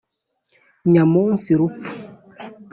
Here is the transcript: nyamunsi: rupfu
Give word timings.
nyamunsi: 0.91 1.49
rupfu 1.59 1.91